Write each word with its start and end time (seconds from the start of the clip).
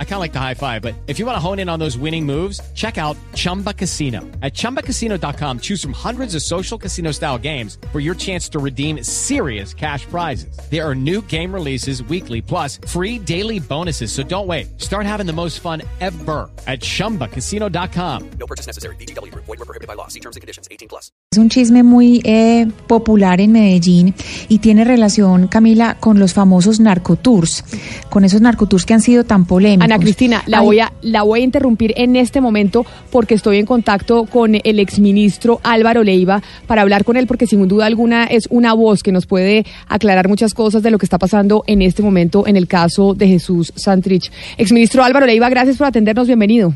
I 0.00 0.04
kind 0.04 0.14
of 0.14 0.20
like 0.20 0.32
the 0.32 0.40
high 0.40 0.54
five, 0.54 0.82
but 0.82 0.96
if 1.06 1.20
you 1.20 1.26
want 1.26 1.36
to 1.36 1.40
hone 1.40 1.60
in 1.60 1.68
on 1.68 1.78
those 1.78 1.96
winning 1.96 2.26
moves, 2.26 2.60
check 2.74 2.98
out 2.98 3.16
Chumba 3.34 3.72
Casino. 3.72 4.22
At 4.42 4.54
ChumbaCasino.com, 4.54 5.60
choose 5.60 5.80
from 5.80 5.92
hundreds 5.92 6.34
of 6.34 6.42
social 6.42 6.76
casino 6.76 7.12
style 7.12 7.38
games 7.38 7.78
for 7.92 8.00
your 8.00 8.16
chance 8.16 8.48
to 8.48 8.58
redeem 8.58 9.04
serious 9.04 9.72
cash 9.72 10.04
prizes. 10.06 10.58
There 10.68 10.84
are 10.84 10.96
new 10.96 11.22
game 11.22 11.54
releases 11.54 12.02
weekly, 12.02 12.42
plus 12.42 12.80
free 12.88 13.20
daily 13.20 13.60
bonuses. 13.60 14.10
So 14.10 14.24
don't 14.24 14.48
wait. 14.48 14.80
Start 14.80 15.06
having 15.06 15.26
the 15.26 15.32
most 15.32 15.60
fun 15.60 15.82
ever 16.00 16.50
at 16.66 16.80
ChumbaCasino.com. 16.80 18.30
No 18.40 18.46
purchase 18.48 18.66
necessary. 18.66 18.96
BGW. 18.96 19.32
Void 19.34 19.46
were 19.46 19.56
prohibited 19.58 19.86
by 19.86 19.94
law. 19.94 20.08
See 20.08 20.20
terms 20.20 20.34
and 20.34 20.40
conditions. 20.40 20.66
18 20.72 20.88
plus. 20.88 21.12
Es 21.30 21.38
un 21.38 21.50
chisme 21.50 21.82
muy 21.82 22.22
eh, 22.24 22.66
popular 22.86 23.40
en 23.40 23.52
Medellín 23.52 24.14
y 24.48 24.58
tiene 24.60 24.84
relación, 24.84 25.46
Camila, 25.46 25.98
con 26.00 26.18
los 26.18 26.32
famosos 26.32 26.80
narcotours 26.80 27.64
con 28.08 28.24
esos 28.24 28.40
narcotours 28.40 28.84
que 28.84 28.94
han 28.94 29.00
sido 29.00 29.24
tan 29.24 29.44
polémicos. 29.44 29.87
Ana 29.88 29.98
Cristina, 29.98 30.42
la 30.46 30.60
voy, 30.60 30.80
a, 30.80 30.92
la 31.00 31.22
voy 31.22 31.40
a 31.40 31.44
interrumpir 31.44 31.94
en 31.96 32.14
este 32.14 32.42
momento 32.42 32.84
porque 33.10 33.32
estoy 33.32 33.56
en 33.56 33.64
contacto 33.64 34.26
con 34.26 34.54
el 34.62 34.80
exministro 34.80 35.60
Álvaro 35.62 36.04
Leiva 36.04 36.42
para 36.66 36.82
hablar 36.82 37.04
con 37.04 37.16
él 37.16 37.26
porque 37.26 37.46
sin 37.46 37.66
duda 37.66 37.86
alguna 37.86 38.24
es 38.24 38.48
una 38.50 38.74
voz 38.74 39.02
que 39.02 39.12
nos 39.12 39.24
puede 39.24 39.64
aclarar 39.88 40.28
muchas 40.28 40.52
cosas 40.52 40.82
de 40.82 40.90
lo 40.90 40.98
que 40.98 41.06
está 41.06 41.16
pasando 41.16 41.64
en 41.66 41.80
este 41.80 42.02
momento 42.02 42.46
en 42.46 42.58
el 42.58 42.66
caso 42.66 43.14
de 43.14 43.28
Jesús 43.28 43.72
Santrich. 43.76 44.30
Exministro 44.58 45.02
Álvaro 45.02 45.24
Leiva, 45.24 45.48
gracias 45.48 45.78
por 45.78 45.86
atendernos, 45.86 46.26
bienvenido. 46.26 46.74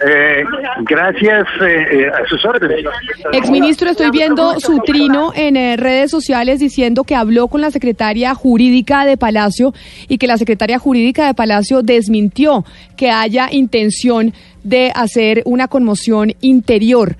Eh, 0.00 0.44
gracias 0.82 1.48
eh, 1.60 1.86
eh, 1.90 2.06
a 2.06 2.24
sus 2.28 2.44
órdenes. 2.44 2.84
Exministro, 3.32 3.90
estoy 3.90 4.10
viendo 4.10 4.60
su 4.60 4.78
trino 4.78 5.32
en 5.34 5.56
eh, 5.56 5.76
redes 5.76 6.12
sociales 6.12 6.60
diciendo 6.60 7.02
que 7.02 7.16
habló 7.16 7.48
con 7.48 7.60
la 7.60 7.72
secretaria 7.72 8.32
jurídica 8.34 9.04
de 9.04 9.16
Palacio 9.16 9.74
y 10.06 10.18
que 10.18 10.28
la 10.28 10.38
secretaria 10.38 10.78
jurídica 10.78 11.26
de 11.26 11.34
Palacio 11.34 11.82
desmintió 11.82 12.64
que 12.96 13.10
haya 13.10 13.48
intención 13.50 14.34
de 14.62 14.92
hacer 14.94 15.42
una 15.46 15.66
conmoción 15.66 16.32
interior. 16.42 17.16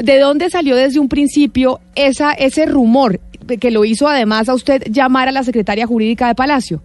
¿De 0.00 0.20
dónde 0.20 0.48
salió 0.48 0.76
desde 0.76 1.00
un 1.00 1.08
principio 1.08 1.80
esa, 1.96 2.32
ese 2.32 2.66
rumor 2.66 3.18
que 3.60 3.70
lo 3.72 3.84
hizo 3.84 4.06
además 4.06 4.48
a 4.48 4.54
usted 4.54 4.84
llamar 4.88 5.28
a 5.28 5.32
la 5.32 5.42
secretaria 5.42 5.88
jurídica 5.88 6.28
de 6.28 6.36
Palacio? 6.36 6.82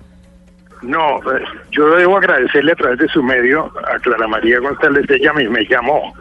No, 0.82 1.18
eh, 1.34 1.44
yo 1.72 1.96
debo 1.96 2.18
agradecerle 2.18 2.72
a 2.72 2.76
través 2.76 3.00
de 3.00 3.08
su 3.08 3.24
medio 3.24 3.72
a 3.92 3.98
Clara 4.00 4.28
María 4.28 4.60
González, 4.60 5.06
ella 5.10 5.34
me, 5.34 5.66
llamó, 5.66 6.14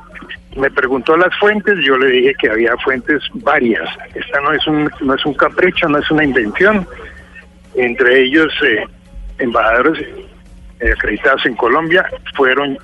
me 0.57 0.71
preguntó 0.71 1.17
las 1.17 1.37
fuentes, 1.39 1.79
yo 1.85 1.99
le 1.99 2.07
dije 2.07 2.35
que 2.39 2.51
había 2.51 2.77
fuentes 2.79 3.23
varias, 3.35 3.89
esta 4.15 4.41
no 4.41 4.53
es 4.53 4.67
un, 4.67 4.91
no 5.01 5.15
es 5.15 5.27
un 5.27 5.35
capricho, 5.35 5.89
no 5.89 5.99
es 5.99 6.11
una 6.11 6.25
invención, 6.25 6.87
entre 7.75 8.23
ellos 8.23 8.53
eh, 8.65 8.85
embajadores 9.39 10.03
eh, 10.81 10.93
acreditados 10.93 11.45
en 11.45 11.55
Colombia 11.57 12.07
fueron 12.35 12.79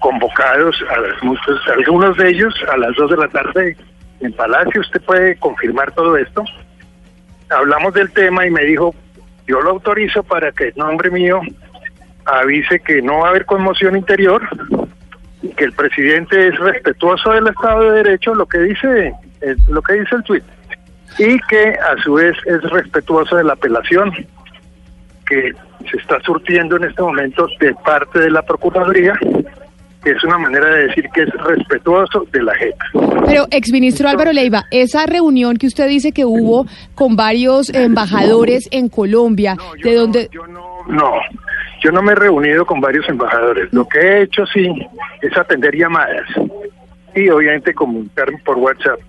convocados, 0.00 0.76
a 0.90 1.24
muchos, 1.24 1.60
algunos 1.68 2.16
de 2.18 2.28
ellos 2.28 2.54
a 2.70 2.76
las 2.76 2.94
dos 2.96 3.10
de 3.10 3.16
la 3.16 3.28
tarde 3.28 3.76
en 4.20 4.32
Palacio, 4.32 4.80
usted 4.80 5.00
puede 5.02 5.36
confirmar 5.36 5.92
todo 5.92 6.16
esto. 6.16 6.44
Hablamos 7.50 7.94
del 7.94 8.10
tema 8.12 8.46
y 8.46 8.50
me 8.50 8.62
dijo, 8.64 8.94
yo 9.48 9.60
lo 9.62 9.70
autorizo 9.70 10.22
para 10.22 10.52
que 10.52 10.68
el 10.68 10.74
nombre 10.76 11.10
mío 11.10 11.40
avise 12.26 12.80
que 12.80 13.00
no 13.00 13.20
va 13.20 13.28
a 13.28 13.30
haber 13.30 13.46
conmoción 13.46 13.96
interior, 13.96 14.42
que 15.56 15.64
el 15.64 15.72
presidente 15.72 16.48
es 16.48 16.58
respetuoso 16.58 17.32
del 17.32 17.48
Estado 17.48 17.90
de 17.90 18.02
Derecho, 18.02 18.34
lo 18.34 18.46
que 18.46 18.58
dice 18.58 19.14
eh, 19.40 19.56
lo 19.68 19.80
que 19.80 19.94
dice 19.94 20.16
el 20.16 20.22
tuit, 20.24 20.44
y 21.18 21.38
que 21.48 21.70
a 21.70 21.96
su 22.02 22.14
vez 22.14 22.36
es 22.44 22.62
respetuoso 22.70 23.36
de 23.36 23.44
la 23.44 23.54
apelación 23.54 24.12
que 25.26 25.52
se 25.90 25.96
está 25.96 26.20
surtiendo 26.20 26.76
en 26.76 26.84
este 26.84 27.02
momento 27.02 27.48
de 27.60 27.74
parte 27.84 28.18
de 28.18 28.30
la 28.30 28.42
Procuraduría 28.42 29.18
es 30.10 30.24
una 30.24 30.38
manera 30.38 30.66
de 30.66 30.86
decir 30.88 31.08
que 31.14 31.22
es 31.22 31.30
respetuoso 31.44 32.26
de 32.32 32.42
la 32.42 32.54
JEP. 32.54 32.74
Pero, 33.26 33.46
exministro 33.50 34.08
Álvaro 34.08 34.32
Leiva, 34.32 34.64
esa 34.70 35.06
reunión 35.06 35.56
que 35.56 35.66
usted 35.66 35.88
dice 35.88 36.12
que 36.12 36.24
hubo 36.24 36.66
con 36.94 37.16
varios 37.16 37.70
embajadores 37.70 38.68
en 38.70 38.88
Colombia, 38.88 39.56
¿de 39.82 39.94
dónde...? 39.94 40.28
yo 40.32 40.46
no, 40.46 40.84
no, 40.86 41.12
yo 41.82 41.92
no 41.92 42.02
me 42.02 42.12
he 42.12 42.16
reunido 42.16 42.64
con 42.66 42.80
varios 42.80 43.08
embajadores. 43.08 43.72
Lo 43.72 43.86
que 43.86 43.98
he 43.98 44.22
hecho, 44.22 44.44
sí, 44.46 44.68
es 45.22 45.36
atender 45.36 45.74
llamadas 45.76 46.26
y 47.14 47.28
obviamente 47.28 47.74
comunicarme 47.74 48.38
por 48.44 48.58
WhatsApp. 48.58 49.00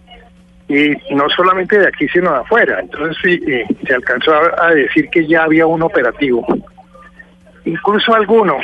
Y 0.68 0.92
no 1.16 1.28
solamente 1.36 1.80
de 1.80 1.88
aquí, 1.88 2.08
sino 2.10 2.32
de 2.32 2.40
afuera. 2.40 2.80
Entonces, 2.80 3.18
sí, 3.24 3.42
eh, 3.48 3.66
se 3.88 3.94
alcanzó 3.94 4.34
a 4.62 4.72
decir 4.72 5.10
que 5.10 5.26
ya 5.28 5.44
había 5.44 5.66
un 5.66 5.82
operativo. 5.82 6.46
Incluso 7.66 8.14
alguno 8.14 8.58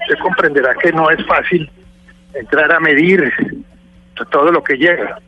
usted 0.00 0.18
comprenderá 0.22 0.74
que 0.74 0.92
no 0.92 1.10
es 1.10 1.24
fácil 1.26 1.70
entrar 2.34 2.72
a 2.72 2.80
medir 2.80 3.32
todo 4.30 4.50
lo 4.50 4.62
que 4.62 4.76
llega. 4.76 5.18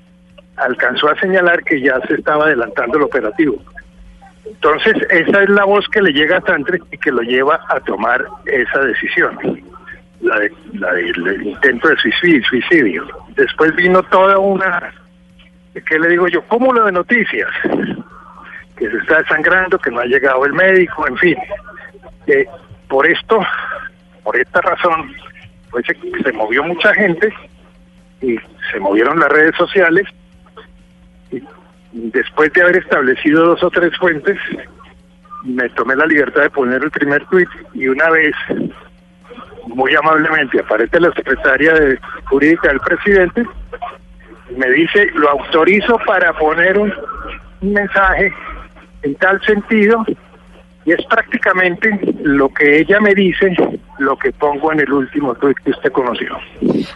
Alcanzó 0.57 1.11
a 1.11 1.21
señalar 1.21 1.63
que 1.65 1.81
ya 1.81 2.01
se 2.09 2.15
estaba 2.15 2.45
adelantando 2.45 2.99
el 2.99 3.05
operativo. 3.05 3.63
Entonces, 4.45 4.95
esa 5.11 5.43
es 5.43 5.49
la 5.51 5.65
voz 5.65 5.87
que 5.89 6.03
le 6.03 6.13
llega 6.13 6.39
a 6.39 6.43
Santre 6.43 6.81
y 6.91 6.99
que 6.99 7.13
lo 7.13 7.23
lleva 7.23 7.61
a 7.69 7.81
tomar 7.81 8.25
esa 8.47 8.81
decisión, 8.81 9.39
la, 10.21 10.41
del 10.41 11.43
intento 11.47 11.89
de 11.89 11.97
suicidio. 12.43 13.07
Después 13.37 13.75
vino 13.77 14.03
toda 14.05 14.39
una, 14.39 14.93
¿qué 15.87 15.99
le 15.99 16.09
digo 16.09 16.29
yo? 16.29 16.43
Cúmulo 16.43 16.87
de 16.87 16.93
noticias, 16.93 17.49
que 18.77 18.91
se 18.91 18.97
está 18.97 19.19
desangrando, 19.19 19.79
que 19.79 19.91
no 19.91 20.01
ha 20.01 20.07
llegado 20.07 20.45
el 20.45 20.55
médico, 20.55 21.07
en 21.07 21.17
fin. 21.19 21.37
Eh, 22.27 22.47
por 22.89 23.07
esto 23.07 23.41
por 24.29 24.37
esta 24.39 24.61
razón, 24.61 25.11
pues 25.71 25.87
se, 25.87 26.33
movió 26.33 26.63
mucha 26.63 26.93
gente 26.93 27.33
y 28.21 28.37
se 28.71 28.79
movieron 28.79 29.19
las 29.19 29.31
redes 29.31 29.57
sociales. 29.57 30.07
Y 31.31 31.41
después 31.93 32.53
de 32.53 32.61
haber 32.61 32.77
establecido 32.77 33.47
dos 33.47 33.63
o 33.63 33.71
tres 33.71 33.97
fuentes, 33.97 34.39
me 35.45 35.67
tomé 35.71 35.97
la 35.97 36.05
libertad 36.05 36.43
de 36.43 36.51
poner 36.51 36.85
el 36.85 36.91
primer 36.91 37.25
tuit 37.29 37.49
y 37.73 37.89
una 37.89 38.11
vez, 38.11 38.35
muy 39.67 39.97
amablemente, 39.97 40.61
aparece 40.61 41.01
la 41.01 41.11
secretaria 41.13 41.99
jurídica 42.27 42.69
del 42.69 42.81
presidente, 42.81 43.47
me 44.59 44.71
dice, 44.73 45.07
lo 45.15 45.31
autorizo 45.31 45.99
para 46.07 46.35
poner 46.35 46.77
un 46.77 46.93
mensaje 47.63 48.35
en 49.05 49.15
tal 49.15 49.41
sentido 49.47 50.05
y 50.89 50.93
es 50.93 51.05
prácticamente 51.05 51.91
lo 52.23 52.49
que 52.49 52.79
ella 52.81 52.99
me 52.99 53.15
dice, 53.15 53.55
lo 53.99 54.17
que 54.17 54.33
pongo 54.33 54.73
en 54.73 54.81
el 54.81 54.91
último 54.91 55.35
tweet 55.35 55.55
que 55.63 55.71
usted 55.73 55.93
conoció. 55.93 56.29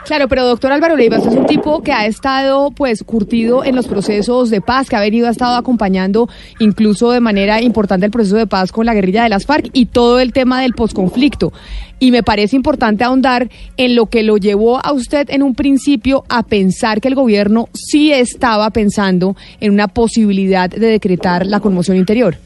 Claro, 0.07 0.29
pero 0.29 0.47
doctor 0.47 0.73
Álvaro 0.73 0.97
Leiva, 0.97 1.19
es 1.19 1.27
un 1.27 1.45
tipo 1.45 1.83
que 1.83 1.93
ha 1.93 2.07
estado 2.07 2.71
pues 2.71 3.05
curtido 3.05 3.65
en 3.65 3.77
los 3.77 3.89
procesos 3.89 4.49
de 4.49 4.63
paz, 4.63 4.89
que 4.89 4.97
ha 4.97 5.01
venido, 5.01 5.29
ha 5.29 5.31
estado 5.31 5.57
acompañando 5.57 6.27
incluso 6.59 7.11
de 7.11 7.21
manera 7.21 7.61
importante 7.61 8.07
el 8.07 8.13
proceso 8.13 8.37
de 8.37 8.47
paz 8.47 8.73
con 8.73 8.87
la 8.87 8.95
guerrilla 8.95 9.25
de 9.25 9.29
las 9.29 9.45
FARC 9.45 9.69
y 9.75 9.87
todo 9.87 10.21
el 10.21 10.33
tema 10.33 10.63
del 10.63 10.73
posconflicto. 10.73 11.53
Y 11.99 12.13
me 12.13 12.23
parece 12.23 12.57
importante 12.57 13.05
ahondar 13.05 13.51
en 13.77 13.95
lo 13.95 14.07
que 14.07 14.23
lo 14.23 14.39
llevó 14.39 14.81
a 14.83 14.93
usted 14.93 15.29
en 15.29 15.43
un 15.43 15.55
principio 15.55 16.25
a 16.31 16.45
pensar 16.45 17.03
que 17.03 17.09
el 17.09 17.15
gobierno 17.15 17.69
sí 17.75 18.11
estaba 18.11 18.71
pensando 18.71 19.37
en 19.61 19.71
una 19.71 19.89
posibilidad 19.89 20.71
de 20.71 20.87
decretar 20.87 21.45
la 21.47 21.61
conmoción 21.61 21.99
interior. 21.99 22.37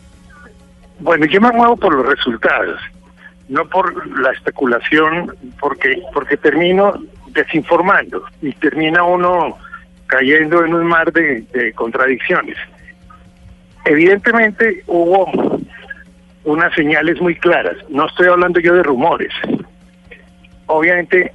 Bueno, 1.01 1.27
yo 1.27 1.41
me 1.41 1.53
muevo 1.53 1.77
por 1.77 1.95
los 1.95 2.07
resultados, 2.07 2.81
no 3.49 3.67
por 3.67 4.07
la 4.19 4.33
especulación, 4.33 5.35
porque 5.61 6.03
porque 6.13 6.37
termino 6.37 6.95
desinformando 7.29 8.25
y 8.41 8.53
termina 8.55 9.03
uno 9.03 9.57
cayendo 10.07 10.65
en 10.65 10.75
un 10.75 10.87
mar 10.87 11.13
de, 11.13 11.73
contradicciones. 11.75 12.57
Evidentemente 13.85 14.83
hubo 14.87 15.61
unas 16.45 16.75
señales 16.75 17.21
muy 17.21 17.35
claras. 17.37 17.77
No 17.89 18.07
estoy 18.07 18.29
hablando 18.29 18.61
yo 18.61 18.75
de 18.75 18.83
rumores. 18.83 19.33
Obviamente, 20.67 21.33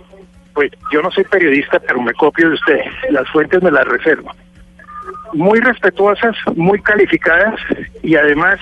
pues 0.54 0.72
yo 0.92 1.02
no 1.02 1.12
soy 1.12 1.24
periodista, 1.26 1.80
pero 1.80 2.02
me 2.02 2.14
copio 2.14 2.50
de 2.50 2.56
usted. 2.56 2.80
Las 3.12 3.30
fuentes 3.30 3.62
me 3.62 3.72
las 3.72 3.88
reservo. 3.88 4.32
Muy 5.34 5.60
respetuosas, 5.60 6.36
muy 6.56 6.82
calificadas 6.82 7.60
y 8.04 8.16
además 8.16 8.60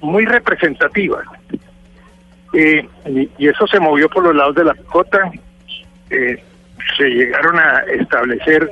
muy 0.00 0.26
representativa. 0.26 1.22
Eh, 2.52 2.88
y, 3.06 3.46
eso 3.46 3.66
se 3.66 3.80
movió 3.80 4.08
por 4.08 4.24
los 4.24 4.34
lados 4.34 4.54
de 4.54 4.64
la 4.64 4.74
cota. 4.74 5.30
Eh, 6.10 6.42
se 6.96 7.04
llegaron 7.04 7.58
a 7.58 7.80
establecer 7.80 8.70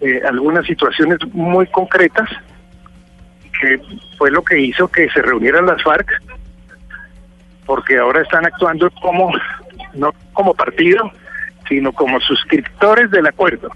eh, 0.00 0.20
algunas 0.26 0.66
situaciones 0.66 1.18
muy 1.32 1.66
concretas, 1.66 2.28
que 3.60 3.80
fue 4.18 4.30
lo 4.30 4.42
que 4.42 4.58
hizo 4.58 4.88
que 4.88 5.08
se 5.10 5.22
reunieran 5.22 5.66
las 5.66 5.82
FARC, 5.82 6.10
porque 7.66 7.98
ahora 7.98 8.22
están 8.22 8.44
actuando 8.44 8.90
como, 9.02 9.32
no 9.94 10.12
como 10.32 10.54
partido, 10.54 11.10
sino 11.68 11.92
como 11.92 12.20
suscriptores 12.20 13.10
del 13.10 13.26
acuerdo, 13.26 13.70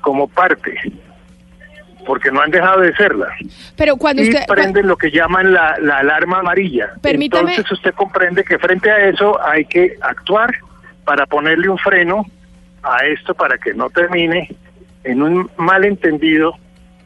como 0.00 0.28
parte, 0.28 0.76
porque 2.06 2.30
no 2.30 2.40
han 2.40 2.50
dejado 2.50 2.80
de 2.80 2.94
serla. 2.94 3.26
Pero 3.76 3.96
cuando 3.96 4.22
y 4.22 4.28
usted... 4.30 4.46
prenden 4.46 4.86
lo 4.86 4.96
que 4.96 5.10
llaman 5.10 5.52
la, 5.52 5.76
la 5.80 5.98
alarma 5.98 6.38
amarilla. 6.38 6.94
Permítame- 7.02 7.50
Entonces 7.50 7.70
usted 7.72 7.92
comprende 7.94 8.44
que 8.44 8.58
frente 8.58 8.90
a 8.90 9.08
eso 9.08 9.38
hay 9.44 9.64
que 9.66 9.96
actuar 10.00 10.54
para 11.04 11.26
ponerle 11.26 11.68
un 11.68 11.78
freno 11.78 12.24
a 12.82 13.04
esto 13.04 13.34
para 13.34 13.58
que 13.58 13.74
no 13.74 13.90
termine 13.90 14.48
en 15.04 15.22
un 15.22 15.50
malentendido 15.56 16.54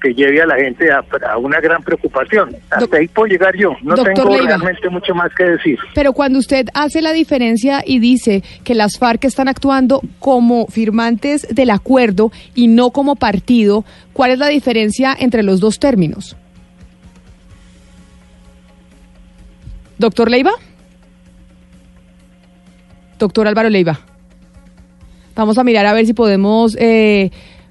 que 0.01 0.15
lleve 0.15 0.41
a 0.41 0.47
la 0.47 0.57
gente 0.57 0.91
a, 0.91 1.05
a 1.31 1.39
una 1.39 1.61
gran 1.61 1.83
preocupación. 1.83 2.57
Hasta 2.71 2.97
ahí 2.97 3.09
puedo 3.09 3.27
llegar 3.29 3.55
yo. 3.57 3.73
No 3.83 3.95
tengo 3.95 4.31
Leiva. 4.31 4.47
realmente 4.47 4.89
mucho 4.89 5.15
más 5.15 5.31
que 5.37 5.45
decir. 5.45 5.79
Pero 5.95 6.13
cuando 6.13 6.39
usted 6.39 6.67
hace 6.75 7.03
la 7.03 7.13
diferencia 7.13 7.83
y 7.85 7.99
dice 7.99 8.43
que 8.65 8.75
las 8.75 8.99
FARC 8.99 9.25
están 9.25 9.49
actuando 9.49 10.01
como 10.19 10.67
firmantes 10.67 11.47
del 11.51 11.71
acuerdo 11.71 12.33
y 12.55 12.69
no 12.69 12.91
como 12.91 13.17
partido, 13.17 13.85
¿cuál 14.13 14.31
es 14.33 14.39
la 14.39 14.49
diferencia 14.49 15.17
entre 15.19 15.43
los 15.43 15.61
dos 15.61 15.79
términos? 15.79 16.37
Doctor 19.99 20.31
Leiva. 20.31 20.53
Doctor 23.19 23.47
Álvaro 23.47 23.69
Leiva. 23.69 24.01
Vamos 25.37 25.59
a 25.59 25.65
mirar 25.65 25.87
a 25.87 25.93
ver 25.93 26.07
si 26.07 26.15
podemos 26.15 26.77
eh, 26.79 27.31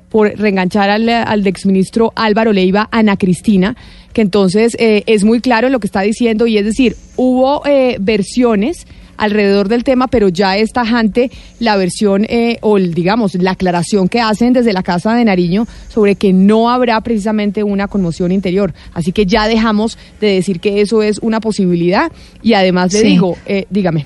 por 0.09 0.27
reenganchar 0.37 0.89
al, 0.89 1.07
al 1.09 1.45
exministro 1.47 2.11
Álvaro 2.15 2.51
Leiva, 2.53 2.89
Ana 2.91 3.15
Cristina, 3.17 3.75
que 4.13 4.21
entonces 4.21 4.75
eh, 4.79 5.03
es 5.05 5.23
muy 5.23 5.39
claro 5.39 5.69
lo 5.69 5.79
que 5.79 5.87
está 5.87 6.01
diciendo 6.01 6.47
y 6.47 6.57
es 6.57 6.65
decir, 6.65 6.95
hubo 7.15 7.65
eh, 7.67 7.97
versiones 7.99 8.85
alrededor 9.17 9.67
del 9.67 9.83
tema, 9.83 10.07
pero 10.07 10.29
ya 10.29 10.55
es 10.55 10.71
tajante 10.71 11.29
la 11.59 11.75
versión 11.75 12.25
eh, 12.29 12.57
o 12.61 12.77
el, 12.77 12.93
digamos 12.93 13.35
la 13.35 13.51
aclaración 13.51 14.07
que 14.07 14.21
hacen 14.21 14.53
desde 14.53 14.71
la 14.71 14.81
Casa 14.81 15.13
de 15.13 15.25
Nariño 15.25 15.67
sobre 15.89 16.15
que 16.15 16.31
no 16.31 16.69
habrá 16.69 16.99
precisamente 17.01 17.61
una 17.61 17.89
conmoción 17.89 18.31
interior. 18.31 18.73
Así 18.93 19.11
que 19.11 19.25
ya 19.25 19.47
dejamos 19.49 19.97
de 20.21 20.27
decir 20.35 20.61
que 20.61 20.79
eso 20.79 21.03
es 21.03 21.19
una 21.19 21.41
posibilidad 21.41 22.11
y 22.41 22.53
además 22.53 22.93
le 22.93 22.99
Sí. 23.01 23.07
digo, 23.07 23.37
eh, 23.45 23.65
dígame. 23.69 24.05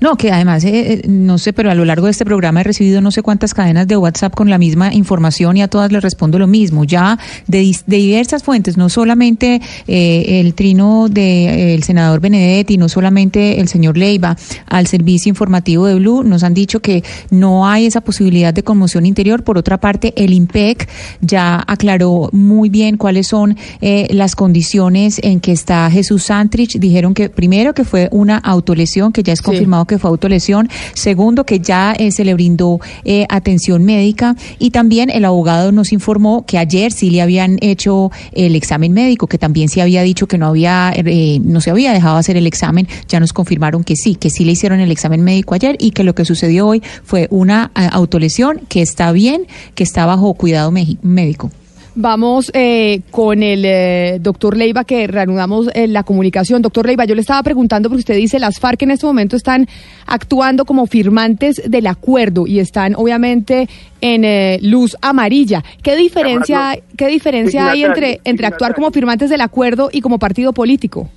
No, 0.00 0.16
que 0.16 0.30
además, 0.30 0.64
eh, 0.64 0.92
eh, 0.92 1.02
no 1.08 1.38
sé, 1.38 1.52
pero 1.52 1.70
a 1.70 1.74
lo 1.74 1.84
largo 1.84 2.06
de 2.06 2.12
este 2.12 2.24
programa 2.24 2.60
he 2.60 2.64
recibido 2.64 3.00
no 3.00 3.10
sé 3.10 3.22
cuántas 3.22 3.54
cadenas 3.54 3.88
de 3.88 3.96
WhatsApp 3.96 4.34
con 4.34 4.50
la 4.50 4.58
misma 4.58 4.92
información 4.92 5.56
y 5.56 5.62
a 5.62 5.68
todas 5.68 5.90
les 5.90 6.02
respondo 6.02 6.38
lo 6.38 6.46
mismo. 6.46 6.84
Ya 6.84 7.18
de, 7.46 7.74
de 7.86 7.96
diversas 7.96 8.42
fuentes, 8.42 8.76
no 8.76 8.88
solamente 8.88 9.60
eh, 9.86 10.40
el 10.40 10.54
trino 10.54 11.08
del 11.08 11.82
senador 11.82 12.20
Benedetti, 12.20 12.76
no 12.76 12.88
solamente 12.88 13.60
el 13.60 13.68
señor 13.68 13.96
Leiva, 13.96 14.36
al 14.66 14.86
servicio 14.86 15.30
informativo 15.30 15.86
de 15.86 15.94
Blue, 15.94 16.22
nos 16.22 16.42
han 16.42 16.54
dicho 16.54 16.80
que 16.80 17.02
no 17.30 17.66
hay 17.66 17.86
esa 17.86 18.02
posibilidad 18.02 18.52
de 18.52 18.62
conmoción 18.62 19.06
interior. 19.06 19.44
Por 19.44 19.56
otra 19.56 19.78
parte, 19.78 20.12
el 20.16 20.34
IMPEC 20.34 20.88
ya 21.20 21.64
aclaró 21.66 22.28
muy 22.32 22.68
bien 22.68 22.96
cuáles 22.98 23.28
son 23.28 23.56
eh, 23.80 24.08
las 24.10 24.36
condiciones 24.36 25.20
en 25.22 25.40
que 25.40 25.52
está 25.52 25.90
Jesús 25.90 26.24
Santrich. 26.24 26.78
Dijeron 26.78 27.14
que 27.14 27.30
primero 27.30 27.72
que 27.72 27.84
fue 27.84 28.08
una 28.12 28.36
autolesión, 28.36 29.12
que 29.12 29.22
ya 29.22 29.32
es 29.32 29.42
Sí. 29.46 29.66
Que 29.86 29.98
fue 29.98 30.10
autolesión. 30.10 30.68
Segundo, 30.94 31.44
que 31.44 31.60
ya 31.60 31.92
eh, 31.92 32.10
se 32.10 32.24
le 32.24 32.34
brindó 32.34 32.80
eh, 33.04 33.26
atención 33.28 33.84
médica. 33.84 34.36
Y 34.58 34.70
también 34.70 35.10
el 35.10 35.24
abogado 35.24 35.72
nos 35.72 35.92
informó 35.92 36.44
que 36.46 36.58
ayer 36.58 36.92
sí 36.92 37.10
le 37.10 37.22
habían 37.22 37.58
hecho 37.60 38.10
el 38.32 38.54
examen 38.56 38.92
médico, 38.92 39.26
que 39.26 39.38
también 39.38 39.68
se 39.68 39.82
había 39.82 40.02
dicho 40.02 40.26
que 40.26 40.38
no 40.38 40.46
había, 40.46 40.92
eh, 40.94 41.40
no 41.42 41.60
se 41.60 41.70
había 41.70 41.92
dejado 41.92 42.16
hacer 42.16 42.36
el 42.36 42.46
examen. 42.46 42.88
Ya 43.08 43.20
nos 43.20 43.32
confirmaron 43.32 43.84
que 43.84 43.96
sí, 43.96 44.14
que 44.14 44.30
sí 44.30 44.44
le 44.44 44.52
hicieron 44.52 44.80
el 44.80 44.90
examen 44.90 45.22
médico 45.22 45.54
ayer 45.54 45.76
y 45.78 45.90
que 45.90 46.04
lo 46.04 46.14
que 46.14 46.24
sucedió 46.24 46.66
hoy 46.66 46.82
fue 47.04 47.28
una 47.30 47.70
eh, 47.76 47.88
autolesión 47.92 48.60
que 48.68 48.82
está 48.82 49.12
bien, 49.12 49.46
que 49.74 49.84
está 49.84 50.06
bajo 50.06 50.34
cuidado 50.34 50.72
médico. 51.02 51.50
Vamos 51.98 52.50
eh, 52.52 53.00
con 53.10 53.42
el 53.42 53.64
eh, 53.64 54.18
doctor 54.20 54.54
Leiva, 54.54 54.84
que 54.84 55.06
reanudamos 55.06 55.70
eh, 55.74 55.86
la 55.88 56.02
comunicación. 56.02 56.60
Doctor 56.60 56.84
Leiva, 56.84 57.06
yo 57.06 57.14
le 57.14 57.22
estaba 57.22 57.42
preguntando, 57.42 57.88
porque 57.88 58.00
usted 58.00 58.16
dice, 58.16 58.38
las 58.38 58.60
FARC 58.60 58.82
en 58.82 58.90
este 58.90 59.06
momento 59.06 59.34
están 59.34 59.66
actuando 60.06 60.66
como 60.66 60.86
firmantes 60.86 61.62
del 61.66 61.86
acuerdo 61.86 62.46
y 62.46 62.60
están 62.60 62.94
obviamente 62.96 63.66
en 64.02 64.26
eh, 64.26 64.58
luz 64.60 64.94
amarilla. 65.00 65.64
¿Qué 65.82 65.96
diferencia, 65.96 66.74
Llamarlo 66.74 66.84
¿qué 66.98 67.06
diferencia 67.06 67.70
hay 67.70 67.84
entre, 67.84 68.20
entre 68.24 68.46
actuar 68.46 68.74
como 68.74 68.90
firmantes 68.90 69.30
del 69.30 69.40
acuerdo 69.40 69.88
y 69.90 70.02
como 70.02 70.18
partido 70.18 70.52
político? 70.52 71.08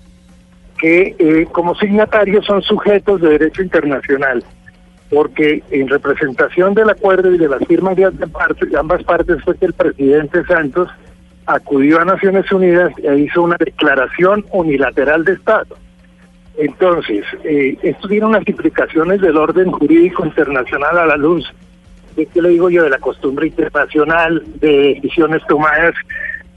que 0.80 1.14
eh, 1.20 1.46
como 1.52 1.76
signatarios 1.76 2.46
son 2.46 2.62
sujetos 2.62 3.22
de 3.22 3.30
derecho 3.32 3.62
internacional, 3.62 4.44
porque 5.10 5.64
en 5.72 5.88
representación 5.88 6.74
del 6.74 6.90
acuerdo 6.90 7.34
y 7.34 7.38
de 7.38 7.50
las 7.50 7.66
firmas 7.66 7.96
de 7.96 8.06
ambas 8.78 9.04
partes, 9.04 9.44
fue 9.44 9.58
que 9.58 9.66
el 9.66 9.74
presidente 9.74 10.46
Santos 10.46 10.90
acudió 11.46 12.00
a 12.00 12.06
Naciones 12.06 12.52
Unidas 12.52 12.92
e 13.02 13.18
hizo 13.18 13.42
una 13.42 13.58
declaración 13.58 14.46
unilateral 14.52 15.26
de 15.26 15.34
Estado. 15.34 15.76
Entonces, 16.58 17.24
eh, 17.44 17.78
esto 17.82 18.08
tiene 18.08 18.26
unas 18.26 18.48
implicaciones 18.48 19.22
del 19.22 19.38
orden 19.38 19.72
jurídico 19.72 20.26
internacional 20.26 20.98
a 20.98 21.06
la 21.08 21.18
luz 21.18 21.52
de 22.16 22.26
qué 22.26 22.42
le 22.42 22.50
digo 22.50 22.70
yo 22.70 22.84
de 22.84 22.90
la 22.90 23.00
costumbre 23.00 23.48
internacional 23.48 24.44
de 24.60 24.96
decisiones 24.96 25.42
tomadas 25.48 25.96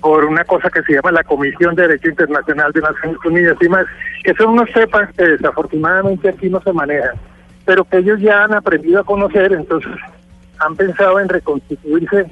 por 0.00 0.24
una 0.24 0.44
cosa 0.44 0.68
que 0.68 0.82
se 0.82 0.94
llama 0.94 1.12
la 1.12 1.22
Comisión 1.22 1.76
de 1.76 1.82
Derecho 1.82 2.08
Internacional 2.08 2.72
de 2.72 2.80
Naciones 2.80 3.18
Unidas 3.24 3.56
y 3.60 3.68
más, 3.68 3.86
que 4.24 4.34
son 4.34 4.48
unos 4.48 4.68
temas 4.72 5.08
que 5.16 5.24
desafortunadamente 5.24 6.28
aquí 6.28 6.50
no 6.50 6.60
se 6.62 6.72
manejan, 6.72 7.14
pero 7.64 7.84
que 7.84 7.98
ellos 7.98 8.20
ya 8.20 8.44
han 8.44 8.54
aprendido 8.54 9.00
a 9.00 9.04
conocer, 9.04 9.52
entonces 9.52 9.92
han 10.58 10.76
pensado 10.76 11.20
en 11.20 11.28
reconstituirse 11.28 12.26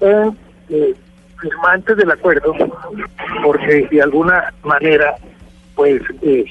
en 0.00 0.38
eh, 0.68 0.94
firmantes 1.40 1.96
del 1.96 2.10
acuerdo, 2.10 2.54
porque 3.42 3.88
de 3.90 4.02
alguna 4.02 4.52
manera, 4.62 5.14
pues 5.74 6.02
eh, 6.22 6.44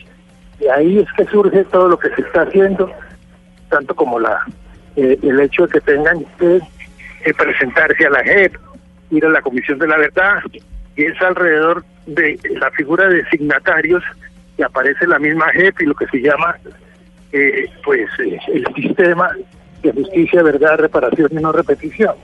de 0.60 0.72
ahí 0.72 1.00
es 1.00 1.08
que 1.18 1.26
surge 1.26 1.64
todo 1.66 1.90
lo 1.90 2.00
que 2.00 2.10
se 2.16 2.22
está 2.22 2.44
haciendo, 2.44 2.92
tanto 3.70 3.96
como 3.96 4.20
la 4.20 4.46
eh, 4.96 5.20
el 5.22 5.40
hecho 5.42 5.68
de 5.68 5.74
que 5.74 5.82
tengan 5.82 6.24
que 6.40 6.62
presentarse 7.34 8.06
a 8.06 8.12
la 8.12 8.24
JEP, 8.24 8.56
ir 9.12 9.26
a 9.26 9.30
la 9.30 9.42
Comisión 9.42 9.80
de 9.80 9.88
la 9.88 9.98
Verdad, 9.98 10.42
y 10.96 11.04
es 11.04 11.22
alrededor 11.22 11.84
de 12.06 12.40
la 12.52 12.72
figura 12.72 13.08
de 13.08 13.26
signatarios 13.30 14.04
que 14.56 14.64
aparece 14.64 15.08
la 15.08 15.20
misma 15.20 15.52
JEP 15.52 15.82
y 15.82 15.86
lo 15.86 15.96
que 15.96 16.08
se 16.08 16.22
llama 16.22 16.56
eh, 17.32 17.66
pues 17.84 18.10
eh, 18.20 18.40
el 18.48 18.66
sistema 18.76 19.30
de 19.82 19.92
justicia, 19.92 20.42
verdad, 20.44 20.78
reparación 20.78 21.30
y 21.32 21.36
no 21.36 21.52
repetición. 21.52 22.16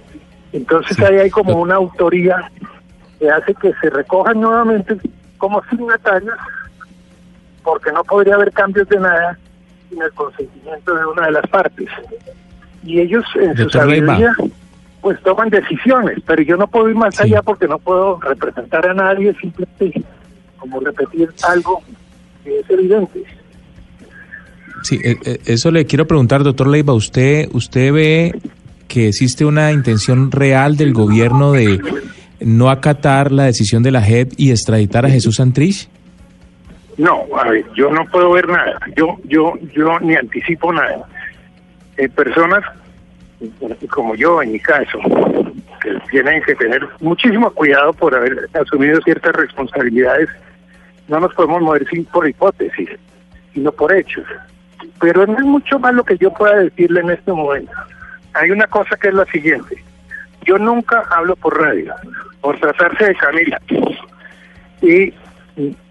Entonces 0.53 1.00
ahí 1.00 1.18
hay 1.18 1.30
como 1.30 1.56
una 1.62 1.75
autoría 1.75 2.51
que 3.19 3.30
hace 3.30 3.54
que 3.56 3.71
se 3.81 3.90
recojan 3.90 4.42
nuevamente 4.42 4.97
como 5.37 5.61
signatarios, 5.69 6.35
porque 7.64 7.92
no 7.92 8.04
podría 8.04 8.35
haber 8.35 8.52
cambios 8.52 8.87
de 8.90 8.99
nada 8.99 9.37
sin 9.90 10.02
el 10.02 10.11
consentimiento 10.14 10.95
de 10.95 11.06
una 11.06 11.26
de 11.28 11.31
las 11.31 11.47
partes. 11.47 11.90
Y 12.83 12.99
ellos 12.99 13.23
en 13.35 13.56
su 13.57 13.69
sabiduría 13.69 14.33
pues 15.02 15.19
toman 15.23 15.49
decisiones, 15.49 16.19
pero 16.28 16.44
yo 16.44 16.57
no 16.57 16.68
puedo 16.68 16.90
ir 16.90 16.95
más 16.95 17.16
Sí. 17.16 17.23
allá 17.23 17.42
porque 17.42 17.68
no 17.68 17.80
puedo 17.80 18.19
representar 18.21 18.87
a 18.87 18.94
nadie, 18.94 19.33
simplemente 19.42 20.04
como 20.57 20.80
repetir 20.80 21.30
algo 21.49 21.81
que 22.44 22.59
es 22.59 22.69
evidente. 22.69 23.23
Sí, 24.83 25.00
eh, 25.04 25.18
eh, 25.26 25.40
eso 25.45 25.71
le 25.71 25.85
quiero 25.85 26.07
preguntar, 26.07 26.44
doctor 26.44 26.68
Leiva. 26.68 26.94
¿Usted, 26.94 27.50
¿Usted 27.54 27.94
ve 27.94 28.40
que 28.88 29.09
existe 29.09 29.45
una 29.45 29.71
intención 29.71 30.31
real 30.31 30.76
del 30.76 30.94
gobierno 30.94 31.52
de 31.52 31.80
no 32.40 32.69
acatar 32.69 33.31
la 33.31 33.45
decisión 33.45 33.83
de 33.83 33.92
la 33.92 34.02
JEP 34.02 34.33
y 34.38 34.52
extraditar 34.52 35.06
a 35.06 35.09
Jesús 35.09 35.35
Santrich? 35.35 35.88
No, 36.97 37.26
a 37.38 37.50
ver, 37.50 37.66
yo 37.76 37.90
no 37.92 38.06
puedo 38.06 38.31
ver 38.31 38.47
nada. 38.47 38.80
Yo, 38.95 39.18
yo, 39.26 39.54
yo 39.73 40.00
ni 40.00 40.16
anticipo 40.16 40.73
nada. 40.73 41.06
Eh, 41.97 42.09
personas 42.09 42.64
como 43.90 44.16
yo, 44.16 44.42
en 44.42 44.52
mi 44.52 44.59
caso, 44.59 45.00
tienen 46.09 46.42
que 46.44 46.56
tener 46.56 46.88
muchísimo 47.00 47.50
cuidado 47.52 47.94
por 47.94 48.16
haber 48.16 48.50
asumido 48.54 49.00
ciertas 49.04 49.33
responsabilidades, 49.33 50.30
no 51.07 51.19
nos 51.19 51.33
podemos 51.33 51.61
mover 51.61 51.88
sin 51.90 52.06
por 52.06 52.28
hipótesis, 52.30 52.90
sino 53.54 53.71
por 53.71 53.94
hechos. 53.94 54.26
Pero 55.00 55.26
no 55.26 55.38
es 55.38 55.45
mucho 55.45 55.80
más 55.80 55.94
lo 55.94 56.04
que 56.04 56.18
yo 56.18 56.33
pueda 56.33 56.56
decirle 56.57 57.02
en 57.02 57.11
este 57.11 57.31
momento. 57.31 57.71
Hay 58.33 58.52
una 58.52 58.68
cosa 58.68 58.95
que 58.97 59.09
es 59.09 59.14
la 59.14 59.26
siguiente. 59.26 59.83
Yo 60.45 60.57
nunca 60.57 61.04
hablo 61.09 61.35
por 61.35 61.59
radio, 61.59 61.94
por 62.42 62.59
tratarse 62.59 63.06
de 63.06 63.16
Camila. 63.16 63.61
Y 64.81 65.14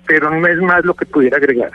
pero 0.06 0.28
no 0.30 0.44
es 0.46 0.58
más 0.58 0.84
lo 0.84 0.94
que 0.94 1.06
pudiera 1.06 1.36
agregar. 1.36 1.70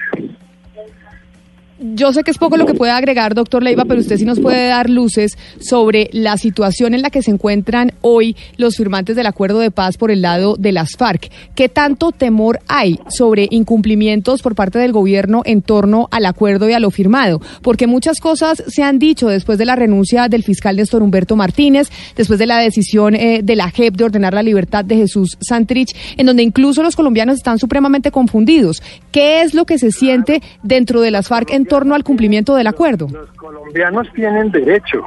Yo 1.77 2.13
sé 2.13 2.23
que 2.23 2.31
es 2.31 2.37
poco 2.37 2.55
lo 2.55 2.65
que 2.65 2.73
puede 2.73 2.93
agregar, 2.93 3.35
doctor 3.35 3.61
Leiva, 3.61 3.83
pero 3.83 3.99
usted 3.99 4.15
sí 4.15 4.23
nos 4.23 4.39
puede 4.39 4.69
dar 4.69 4.89
luces 4.89 5.37
sobre 5.59 6.09
la 6.13 6.37
situación 6.37 6.93
en 6.93 7.01
la 7.01 7.09
que 7.09 7.21
se 7.21 7.31
encuentran 7.31 7.91
hoy 7.99 8.37
los 8.55 8.77
firmantes 8.77 9.17
del 9.17 9.25
acuerdo 9.25 9.59
de 9.59 9.71
paz 9.71 9.97
por 9.97 10.09
el 10.09 10.21
lado 10.21 10.55
de 10.57 10.71
las 10.71 10.95
FARC. 10.95 11.29
¿Qué 11.53 11.67
tanto 11.67 12.13
temor 12.13 12.61
hay 12.69 13.01
sobre 13.09 13.49
incumplimientos 13.51 14.41
por 14.41 14.55
parte 14.55 14.79
del 14.79 14.93
gobierno 14.93 15.41
en 15.43 15.61
torno 15.61 16.07
al 16.11 16.25
acuerdo 16.25 16.69
y 16.69 16.73
a 16.73 16.79
lo 16.79 16.91
firmado? 16.91 17.41
Porque 17.61 17.87
muchas 17.87 18.21
cosas 18.21 18.63
se 18.67 18.81
han 18.81 18.97
dicho 18.97 19.27
después 19.27 19.57
de 19.57 19.65
la 19.65 19.75
renuncia 19.75 20.29
del 20.29 20.43
fiscal 20.43 20.77
Néstor 20.77 21.03
Humberto 21.03 21.35
Martínez, 21.35 21.89
después 22.15 22.39
de 22.39 22.45
la 22.45 22.59
decisión 22.59 23.15
eh, 23.15 23.41
de 23.43 23.55
la 23.57 23.69
JEP 23.69 23.95
de 23.95 24.05
ordenar 24.05 24.33
la 24.33 24.43
libertad 24.43 24.85
de 24.85 24.95
Jesús 24.95 25.37
Santrich, 25.41 25.93
en 26.15 26.25
donde 26.25 26.43
incluso 26.43 26.81
los 26.83 26.95
colombianos 26.95 27.35
están 27.35 27.59
supremamente 27.59 28.11
confundidos. 28.11 28.81
¿Qué 29.11 29.41
es 29.41 29.53
lo 29.53 29.65
que 29.65 29.77
se 29.77 29.91
siente 29.91 30.41
dentro 30.63 31.01
de 31.01 31.11
las 31.11 31.27
FARC 31.27 31.64
torno 31.65 31.95
al 31.95 32.03
cumplimiento 32.03 32.55
del 32.55 32.67
acuerdo? 32.67 33.07
Los 33.11 33.31
colombianos 33.31 34.07
tienen 34.13 34.51
derecho 34.51 35.03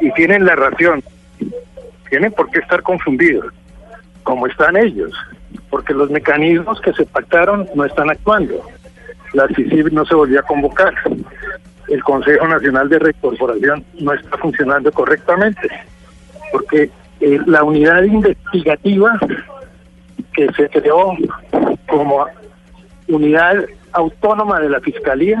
y 0.00 0.10
tienen 0.12 0.44
la 0.44 0.56
razón. 0.56 1.02
Tienen 2.08 2.32
por 2.32 2.50
qué 2.50 2.58
estar 2.58 2.82
confundidos, 2.82 3.52
como 4.24 4.46
están 4.46 4.76
ellos, 4.76 5.12
porque 5.68 5.94
los 5.94 6.10
mecanismos 6.10 6.80
que 6.80 6.92
se 6.92 7.06
pactaron 7.06 7.68
no 7.74 7.84
están 7.84 8.10
actuando. 8.10 8.60
La 9.32 9.46
CICIB 9.48 9.92
no 9.92 10.04
se 10.04 10.14
volvió 10.14 10.40
a 10.40 10.42
convocar. 10.42 10.92
El 11.88 12.02
Consejo 12.02 12.46
Nacional 12.48 12.88
de 12.88 12.98
Recorporación 12.98 13.84
no 14.00 14.12
está 14.12 14.36
funcionando 14.38 14.90
correctamente, 14.90 15.68
porque 16.52 16.90
eh, 17.20 17.38
la 17.46 17.62
unidad 17.62 18.02
investigativa 18.02 19.18
que 20.32 20.48
se 20.52 20.68
creó 20.68 21.16
como 21.88 22.26
unidad 23.08 23.56
autónoma 23.92 24.60
de 24.60 24.70
la 24.70 24.80
Fiscalía 24.80 25.40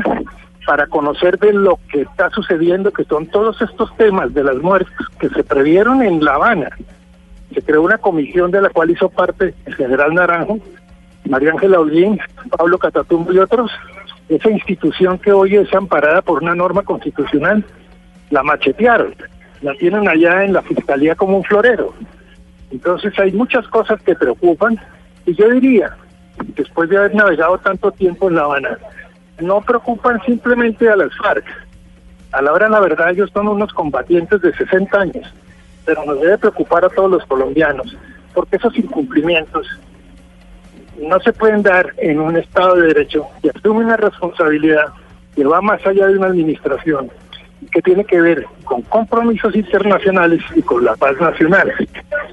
para 0.66 0.86
conocer 0.86 1.38
de 1.38 1.52
lo 1.52 1.78
que 1.90 2.02
está 2.02 2.30
sucediendo, 2.30 2.92
que 2.92 3.04
son 3.04 3.26
todos 3.26 3.60
estos 3.62 3.94
temas 3.96 4.32
de 4.34 4.44
las 4.44 4.56
muertes 4.56 4.92
que 5.18 5.28
se 5.28 5.42
previeron 5.42 6.02
en 6.02 6.24
La 6.24 6.34
Habana. 6.34 6.70
Se 7.54 7.62
creó 7.62 7.82
una 7.82 7.98
comisión 7.98 8.50
de 8.50 8.62
la 8.62 8.68
cual 8.68 8.90
hizo 8.90 9.08
parte 9.08 9.54
el 9.66 9.74
general 9.74 10.14
Naranjo, 10.14 10.58
María 11.28 11.52
Ángela 11.52 11.80
Olguín, 11.80 12.20
Pablo 12.56 12.78
Catatumbo 12.78 13.32
y 13.32 13.38
otros. 13.38 13.70
Esa 14.28 14.50
institución 14.50 15.18
que 15.18 15.32
hoy 15.32 15.56
es 15.56 15.72
amparada 15.74 16.22
por 16.22 16.42
una 16.42 16.54
norma 16.54 16.82
constitucional, 16.82 17.64
la 18.30 18.42
machetearon, 18.42 19.14
la 19.62 19.74
tienen 19.74 20.08
allá 20.08 20.44
en 20.44 20.52
la 20.52 20.62
Fiscalía 20.62 21.14
como 21.16 21.38
un 21.38 21.44
florero. 21.44 21.92
Entonces 22.70 23.18
hay 23.18 23.32
muchas 23.32 23.66
cosas 23.68 24.00
que 24.02 24.14
preocupan 24.14 24.78
y 25.26 25.34
yo 25.34 25.50
diría, 25.50 25.96
después 26.54 26.88
de 26.88 26.96
haber 26.96 27.14
navegado 27.14 27.58
tanto 27.58 27.90
tiempo 27.90 28.28
en 28.28 28.36
La 28.36 28.42
Habana, 28.42 28.78
no 29.40 29.60
preocupan 29.60 30.20
simplemente 30.24 30.88
a 30.88 30.96
las 30.96 31.16
FARC. 31.16 31.44
A 32.32 32.42
la 32.42 32.52
hora 32.52 32.68
la 32.68 32.80
verdad 32.80 33.10
ellos 33.10 33.30
son 33.32 33.48
unos 33.48 33.72
combatientes 33.72 34.40
de 34.40 34.52
60 34.52 35.00
años, 35.00 35.34
pero 35.84 36.04
nos 36.04 36.20
debe 36.20 36.38
preocupar 36.38 36.84
a 36.84 36.88
todos 36.88 37.10
los 37.10 37.26
colombianos, 37.26 37.96
porque 38.34 38.56
esos 38.56 38.76
incumplimientos 38.78 39.66
no 41.00 41.18
se 41.20 41.32
pueden 41.32 41.62
dar 41.62 41.92
en 41.98 42.20
un 42.20 42.36
Estado 42.36 42.76
de 42.76 42.88
Derecho 42.88 43.26
y 43.42 43.48
asume 43.48 43.84
una 43.84 43.96
responsabilidad 43.96 44.86
que 45.34 45.44
va 45.44 45.60
más 45.60 45.84
allá 45.86 46.06
de 46.06 46.18
una 46.18 46.26
administración, 46.26 47.10
que 47.72 47.82
tiene 47.82 48.04
que 48.04 48.20
ver 48.20 48.46
con 48.64 48.82
compromisos 48.82 49.54
internacionales 49.54 50.42
y 50.54 50.62
con 50.62 50.84
la 50.84 50.94
paz 50.96 51.18
nacional. 51.20 51.72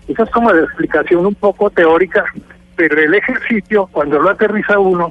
Esa 0.07 0.23
es 0.23 0.29
como 0.31 0.51
la 0.51 0.63
explicación 0.63 1.25
un 1.25 1.35
poco 1.35 1.69
teórica, 1.69 2.25
pero 2.75 2.99
el 2.99 3.13
ejercicio, 3.13 3.87
cuando 3.91 4.19
lo 4.19 4.29
aterriza 4.29 4.79
uno, 4.79 5.09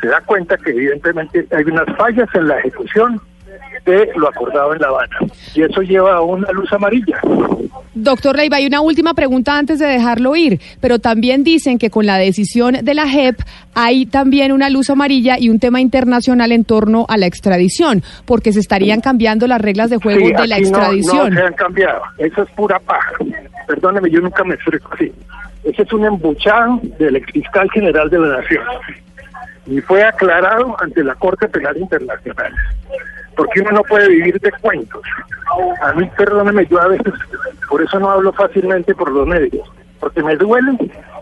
se 0.00 0.08
da 0.08 0.20
cuenta 0.22 0.56
que 0.56 0.70
evidentemente 0.70 1.46
hay 1.50 1.64
unas 1.64 1.86
fallas 1.96 2.28
en 2.34 2.48
la 2.48 2.58
ejecución 2.58 3.20
de 3.84 4.10
lo 4.16 4.28
acordado 4.28 4.74
en 4.74 4.80
La 4.80 4.88
Habana. 4.88 5.16
Y 5.54 5.62
eso 5.62 5.82
lleva 5.82 6.16
a 6.16 6.20
una 6.20 6.50
luz 6.52 6.72
amarilla. 6.72 7.18
Doctor 7.94 8.36
Leiva, 8.36 8.58
hay 8.58 8.66
una 8.66 8.80
última 8.80 9.14
pregunta 9.14 9.58
antes 9.58 9.78
de 9.78 9.86
dejarlo 9.86 10.36
ir, 10.36 10.60
pero 10.80 10.98
también 10.98 11.42
dicen 11.42 11.78
que 11.78 11.90
con 11.90 12.06
la 12.06 12.16
decisión 12.16 12.74
de 12.82 12.94
la 12.94 13.08
JEP 13.08 13.40
hay 13.74 14.06
también 14.06 14.52
una 14.52 14.70
luz 14.70 14.90
amarilla 14.90 15.38
y 15.38 15.48
un 15.48 15.58
tema 15.58 15.80
internacional 15.80 16.52
en 16.52 16.64
torno 16.64 17.06
a 17.08 17.16
la 17.16 17.26
extradición, 17.26 18.02
porque 18.24 18.52
se 18.52 18.60
estarían 18.60 19.00
cambiando 19.00 19.46
las 19.46 19.60
reglas 19.60 19.90
de 19.90 19.96
juego 19.96 20.28
de 20.28 20.46
la 20.46 20.58
extradición. 20.58 21.30
No, 21.30 21.40
se 21.40 21.46
han 21.46 21.54
cambiado, 21.54 22.02
eso 22.18 22.42
es 22.42 22.50
pura 22.50 22.78
paja. 22.78 23.12
Perdóneme, 23.66 24.10
yo 24.10 24.20
nunca 24.20 24.44
me 24.44 24.54
explico 24.54 24.90
así. 24.92 25.12
Ese 25.64 25.82
es 25.82 25.92
un 25.92 26.04
embuchado 26.04 26.80
del 26.98 27.16
ex 27.16 27.32
fiscal 27.32 27.68
general 27.72 28.08
de 28.08 28.18
la 28.18 28.38
Nación 28.38 28.62
y 29.68 29.80
fue 29.82 30.02
aclarado 30.02 30.76
ante 30.80 31.04
la 31.04 31.14
Corte 31.14 31.48
Penal 31.48 31.76
Internacional. 31.76 32.52
Porque 33.36 33.60
uno 33.60 33.72
no 33.72 33.82
puede 33.82 34.08
vivir 34.08 34.40
de 34.40 34.50
cuentos. 34.52 35.02
A 35.82 35.92
mí, 35.92 36.10
perdóneme, 36.16 36.66
yo 36.66 36.80
a 36.80 36.88
veces, 36.88 37.12
por 37.68 37.82
eso 37.82 38.00
no 38.00 38.10
hablo 38.10 38.32
fácilmente 38.32 38.94
por 38.94 39.10
los 39.10 39.26
medios, 39.26 39.68
porque 40.00 40.22
me 40.22 40.36
duele 40.36 40.76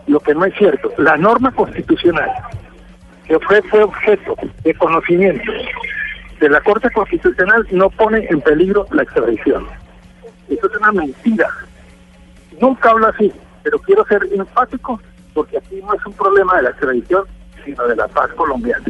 lo 0.07 0.19
que 0.19 0.33
no 0.33 0.45
es 0.45 0.55
cierto. 0.55 0.91
La 0.97 1.17
norma 1.17 1.51
constitucional, 1.51 2.29
que 3.25 3.37
fue, 3.39 3.61
fue 3.63 3.83
objeto 3.83 4.35
de 4.63 4.73
conocimiento 4.75 5.51
de 6.39 6.49
la 6.49 6.61
Corte 6.61 6.89
Constitucional, 6.91 7.67
no 7.71 7.89
pone 7.89 8.25
en 8.29 8.41
peligro 8.41 8.85
la 8.91 9.03
extradición. 9.03 9.67
Eso 10.49 10.67
es 10.67 10.77
una 10.79 10.91
mentira. 10.91 11.47
Nunca 12.61 12.91
hablo 12.91 13.07
así, 13.07 13.31
pero 13.63 13.79
quiero 13.79 14.05
ser 14.05 14.21
enfático 14.33 15.01
porque 15.33 15.57
aquí 15.57 15.79
no 15.83 15.93
es 15.93 16.03
un 16.05 16.13
problema 16.13 16.55
de 16.55 16.63
la 16.63 16.69
extradición, 16.69 17.25
sino 17.67 17.87
de 17.87 17.95
la 17.95 18.07
paz 18.07 18.29
colombiana. 18.35 18.83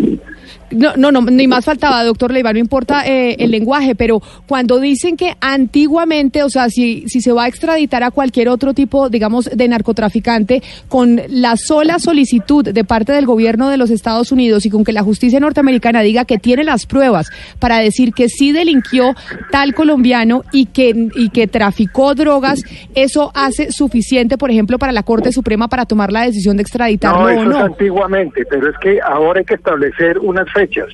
No, 0.69 0.93
no, 0.97 1.11
no, 1.11 1.21
ni 1.21 1.47
más 1.47 1.63
faltaba, 1.63 2.03
doctor 2.03 2.31
Leiva, 2.31 2.51
no 2.51 2.59
importa 2.59 3.05
eh, 3.05 3.37
el 3.39 3.51
lenguaje, 3.51 3.95
pero 3.95 4.21
cuando 4.47 4.79
dicen 4.79 5.15
que 5.15 5.33
antiguamente, 5.39 6.43
o 6.43 6.49
sea, 6.49 6.69
si, 6.69 7.07
si 7.07 7.21
se 7.21 7.31
va 7.31 7.45
a 7.45 7.47
extraditar 7.47 8.03
a 8.03 8.11
cualquier 8.11 8.49
otro 8.49 8.73
tipo, 8.73 9.09
digamos, 9.09 9.45
de 9.45 9.67
narcotraficante, 9.67 10.61
con 10.89 11.21
la 11.29 11.55
sola 11.55 11.99
solicitud 11.99 12.65
de 12.65 12.83
parte 12.83 13.13
del 13.13 13.25
gobierno 13.25 13.69
de 13.69 13.77
los 13.77 13.89
Estados 13.89 14.31
Unidos 14.31 14.65
y 14.65 14.69
con 14.69 14.83
que 14.83 14.91
la 14.91 15.03
justicia 15.03 15.39
norteamericana 15.39 16.01
diga 16.01 16.25
que 16.25 16.37
tiene 16.37 16.65
las 16.65 16.85
pruebas 16.85 17.29
para 17.59 17.79
decir 17.79 18.13
que 18.13 18.27
sí 18.27 18.51
delinquió 18.51 19.15
tal 19.51 19.73
colombiano 19.73 20.43
y 20.51 20.65
que, 20.65 21.09
y 21.15 21.29
que 21.29 21.47
traficó 21.47 22.13
drogas, 22.13 22.61
eso 22.93 23.31
hace 23.33 23.71
suficiente, 23.71 24.37
por 24.37 24.51
ejemplo, 24.51 24.77
para 24.77 24.91
la 24.91 25.03
Corte 25.03 25.31
Suprema 25.31 25.69
para 25.69 25.85
tomar 25.85 26.11
la 26.11 26.23
decisión 26.23 26.57
de 26.57 26.63
extraditarlo 26.63 27.23
no, 27.23 27.29
eso 27.29 27.41
o 27.41 27.45
no. 27.45 27.57
Es 27.57 27.63
antiguamente, 27.63 28.45
pero 28.49 28.66
es 28.69 28.77
que 28.79 28.99
ahora 29.01 29.39
hay 29.39 29.45
que 29.45 29.55
establecer 29.55 30.19
unas 30.19 30.51
fechas. 30.51 30.87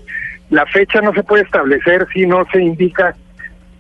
La 0.50 0.66
fecha 0.66 1.02
no 1.02 1.14
se 1.14 1.24
puede 1.24 1.44
establecer 1.44 2.08
si 2.14 2.26
no 2.26 2.46
se 2.52 2.62
indica 2.62 3.16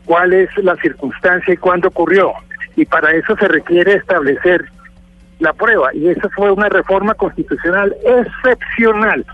cuál 0.05 0.33
es 0.33 0.49
la 0.57 0.75
circunstancia 0.77 1.53
y 1.53 1.57
cuándo 1.57 1.89
ocurrió. 1.89 2.33
Y 2.75 2.85
para 2.85 3.11
eso 3.11 3.35
se 3.37 3.47
requiere 3.47 3.93
establecer 3.93 4.65
la 5.39 5.53
prueba. 5.53 5.93
Y 5.93 6.07
esa 6.07 6.29
fue 6.29 6.51
una 6.51 6.69
reforma 6.69 7.13
constitucional 7.13 7.95
excepcional 8.03 9.25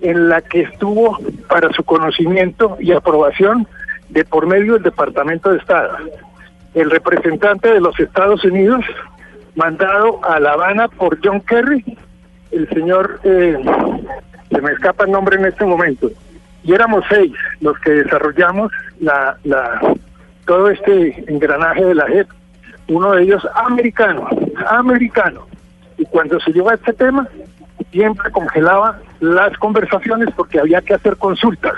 en 0.00 0.28
la 0.28 0.40
que 0.42 0.62
estuvo 0.62 1.18
para 1.48 1.72
su 1.72 1.82
conocimiento 1.82 2.76
y 2.80 2.92
aprobación 2.92 3.66
de 4.10 4.24
por 4.24 4.46
medio 4.46 4.74
del 4.74 4.82
Departamento 4.82 5.50
de 5.50 5.58
Estado. 5.58 5.96
El 6.74 6.90
representante 6.90 7.72
de 7.72 7.80
los 7.80 7.98
Estados 7.98 8.44
Unidos, 8.44 8.84
mandado 9.54 10.20
a 10.24 10.40
La 10.40 10.52
Habana 10.52 10.88
por 10.88 11.18
John 11.24 11.40
Kerry, 11.40 11.84
el 12.54 12.68
señor, 12.68 13.20
eh, 13.24 13.58
se 14.50 14.60
me 14.60 14.72
escapa 14.72 15.04
el 15.04 15.10
nombre 15.10 15.36
en 15.36 15.46
este 15.46 15.64
momento, 15.64 16.10
y 16.62 16.72
éramos 16.72 17.04
seis 17.08 17.32
los 17.60 17.78
que 17.80 17.90
desarrollamos 17.90 18.72
la, 19.00 19.36
la, 19.44 19.80
todo 20.46 20.70
este 20.70 21.24
engranaje 21.30 21.84
de 21.84 21.94
la 21.94 22.06
JEP, 22.06 22.28
uno 22.88 23.12
de 23.12 23.22
ellos 23.22 23.46
americano, 23.54 24.28
americano. 24.68 25.46
Y 25.98 26.04
cuando 26.06 26.40
se 26.40 26.52
llegó 26.52 26.70
a 26.70 26.74
este 26.74 26.92
tema, 26.92 27.28
siempre 27.92 28.30
congelaba 28.30 28.98
las 29.20 29.56
conversaciones 29.58 30.28
porque 30.36 30.60
había 30.60 30.80
que 30.82 30.94
hacer 30.94 31.16
consultas. 31.16 31.74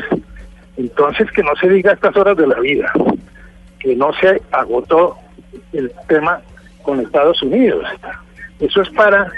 Entonces, 0.77 1.31
que 1.31 1.43
no 1.43 1.55
se 1.61 1.69
diga 1.69 1.93
a 1.93 1.95
estas 1.95 2.17
horas 2.17 2.37
de 2.37 2.47
la 2.47 2.59
vida, 2.61 2.93
que 3.79 3.97
no 3.97 4.13
se 4.15 4.43
agotó 4.53 5.17
el 5.73 5.91
tema 6.09 6.41
con 6.83 7.01
Estados 7.01 7.43
Unidos. 7.43 7.87
Eso 8.61 8.83
es 8.83 8.91
para 8.91 9.31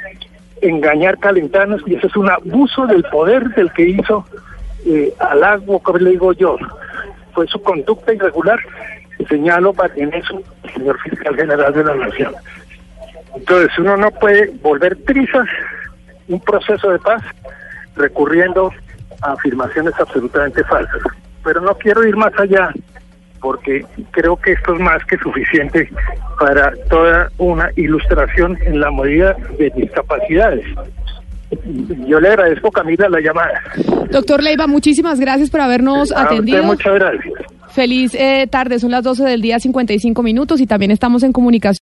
engañar 0.63 1.19
calentanos 1.19 1.83
y 1.87 1.95
eso 1.95 2.07
es 2.07 2.17
un 2.17 2.31
abuso 2.31 2.87
del 2.87 3.03
poder 3.05 3.49
del 3.51 3.73
que 3.73 3.89
hizo 3.89 4.25
eh, 4.87 5.13
al 5.19 5.45
agua, 5.45 5.81
como 5.83 5.99
le 5.99 6.11
digo 6.11 6.33
yo. 6.33 6.57
Fue 7.33 7.47
su 7.47 7.61
conducta 7.63 8.13
irregular, 8.13 8.59
señalo 9.29 9.75
eso, 10.13 10.43
señor 10.75 10.99
fiscal 11.01 11.37
general 11.37 11.73
de 11.73 11.85
la 11.85 11.95
Nación. 11.95 12.35
Entonces 13.35 13.79
uno 13.79 13.97
no 13.97 14.11
puede 14.11 14.51
volver 14.63 14.97
trizas 15.05 15.47
un 16.29 16.41
proceso 16.41 16.91
de 16.91 16.99
paz 16.99 17.23
recurriendo 17.97 18.73
a 19.23 19.33
afirmaciones 19.33 19.95
absolutamente 19.99 20.65
falsas. 20.65 21.01
Pero 21.45 21.61
no 21.61 21.75
quiero 21.77 22.07
ir 22.07 22.17
más 22.17 22.33
allá 22.39 22.73
porque 23.41 23.85
creo 24.11 24.37
que 24.37 24.53
esto 24.53 24.75
es 24.75 24.81
más 24.81 25.05
que 25.05 25.17
suficiente 25.19 25.89
para 26.39 26.73
toda 26.89 27.31
una 27.39 27.71
ilustración 27.77 28.59
en 28.65 28.81
la 28.81 28.91
medida 28.91 29.37
de 29.59 29.73
mis 29.77 29.91
capacidades. 29.91 30.65
Yo 32.07 32.21
le 32.21 32.29
agradezco, 32.29 32.71
Camila, 32.71 33.09
la 33.09 33.21
llamada. 33.21 33.63
Doctor 34.11 34.43
Leiva, 34.43 34.67
muchísimas 34.67 35.19
gracias 35.19 35.51
por 35.51 35.61
habernos 35.61 36.13
A 36.13 36.23
usted 36.23 36.35
atendido. 36.35 36.63
muchas 36.63 36.95
gracias. 36.95 37.35
Feliz 37.71 38.15
eh, 38.15 38.47
tarde, 38.51 38.79
son 38.79 38.91
las 38.91 39.05
12 39.05 39.25
del 39.25 39.41
día 39.41 39.59
55 39.59 40.23
minutos 40.23 40.61
y 40.61 40.67
también 40.67 40.91
estamos 40.91 41.23
en 41.23 41.33
comunicación. 41.33 41.77